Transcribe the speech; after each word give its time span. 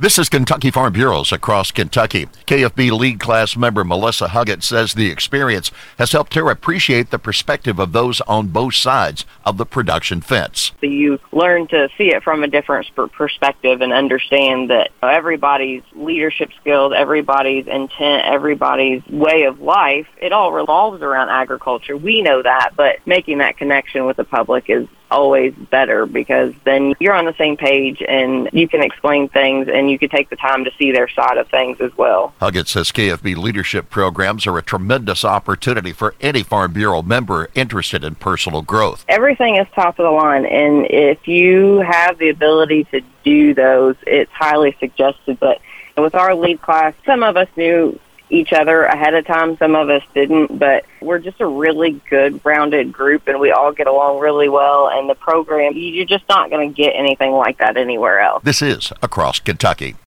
This 0.00 0.18
is 0.18 0.30
Kentucky 0.30 0.70
Farm 0.70 0.94
Bureaus 0.94 1.30
across 1.30 1.70
Kentucky. 1.70 2.24
KFB 2.46 2.90
lead 2.90 3.20
class 3.20 3.54
member 3.54 3.84
Melissa 3.84 4.28
Huggett 4.28 4.62
says 4.62 4.94
the 4.94 5.10
experience 5.10 5.70
has 5.98 6.12
helped 6.12 6.32
her 6.32 6.48
appreciate 6.48 7.10
the 7.10 7.18
perspective 7.18 7.78
of 7.78 7.92
those 7.92 8.22
on 8.22 8.46
both 8.46 8.74
sides 8.74 9.26
of 9.44 9.58
the 9.58 9.66
production 9.66 10.22
fence. 10.22 10.72
So 10.80 10.86
you 10.86 11.18
learn 11.32 11.68
to 11.68 11.90
see 11.98 12.14
it 12.14 12.22
from 12.22 12.42
a 12.42 12.48
different 12.48 12.86
perspective 13.12 13.82
and 13.82 13.92
understand 13.92 14.70
that 14.70 14.88
everybody's 15.02 15.82
leadership 15.92 16.48
skills, 16.58 16.94
everybody's 16.96 17.66
intent, 17.66 18.24
everybody's 18.24 19.06
way 19.06 19.42
of 19.42 19.60
life, 19.60 20.06
it 20.16 20.32
all 20.32 20.50
revolves 20.50 21.02
around 21.02 21.28
agriculture. 21.28 21.94
We 21.94 22.22
know 22.22 22.42
that, 22.42 22.70
but 22.74 23.06
making 23.06 23.36
that 23.38 23.58
connection 23.58 24.06
with 24.06 24.16
the 24.16 24.24
public 24.24 24.64
is 24.70 24.88
always 25.10 25.54
better 25.54 26.06
because 26.06 26.54
then 26.64 26.94
you're 27.00 27.14
on 27.14 27.24
the 27.24 27.34
same 27.34 27.56
page 27.56 28.02
and 28.06 28.48
you 28.52 28.68
can 28.68 28.82
explain 28.82 29.28
things 29.28 29.68
and 29.68 29.90
you 29.90 29.98
can 29.98 30.08
take 30.08 30.30
the 30.30 30.36
time 30.36 30.64
to 30.64 30.70
see 30.78 30.92
their 30.92 31.08
side 31.08 31.38
of 31.38 31.48
things 31.48 31.80
as 31.80 31.96
well. 31.96 32.34
Huggett 32.40 32.68
says 32.68 32.92
KFB 32.92 33.36
leadership 33.36 33.90
programs 33.90 34.46
are 34.46 34.56
a 34.58 34.62
tremendous 34.62 35.24
opportunity 35.24 35.92
for 35.92 36.14
any 36.20 36.42
Farm 36.42 36.72
Bureau 36.72 37.02
member 37.02 37.48
interested 37.54 38.04
in 38.04 38.14
personal 38.14 38.62
growth. 38.62 39.04
Everything 39.08 39.56
is 39.56 39.66
top 39.74 39.98
of 39.98 40.04
the 40.04 40.10
line 40.10 40.46
and 40.46 40.86
if 40.90 41.26
you 41.26 41.78
have 41.78 42.18
the 42.18 42.28
ability 42.28 42.84
to 42.84 43.00
do 43.24 43.54
those, 43.54 43.96
it's 44.06 44.32
highly 44.32 44.76
suggested. 44.80 45.38
But 45.40 45.60
with 45.96 46.14
our 46.14 46.34
lead 46.34 46.62
class, 46.62 46.94
some 47.04 47.22
of 47.22 47.36
us 47.36 47.48
knew 47.56 47.98
each 48.30 48.52
other 48.52 48.84
ahead 48.84 49.14
of 49.14 49.26
time. 49.26 49.56
Some 49.58 49.74
of 49.74 49.90
us 49.90 50.02
didn't, 50.14 50.58
but 50.58 50.84
we're 51.00 51.18
just 51.18 51.40
a 51.40 51.46
really 51.46 52.00
good, 52.08 52.40
rounded 52.44 52.92
group, 52.92 53.28
and 53.28 53.40
we 53.40 53.50
all 53.50 53.72
get 53.72 53.86
along 53.86 54.20
really 54.20 54.48
well. 54.48 54.88
And 54.88 55.08
the 55.08 55.14
program, 55.14 55.72
you're 55.74 56.06
just 56.06 56.28
not 56.28 56.50
going 56.50 56.68
to 56.68 56.74
get 56.74 56.90
anything 56.90 57.32
like 57.32 57.58
that 57.58 57.76
anywhere 57.76 58.20
else. 58.20 58.42
This 58.44 58.62
is 58.62 58.92
Across 59.02 59.40
Kentucky. 59.40 59.96